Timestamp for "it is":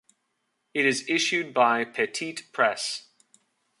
0.73-1.07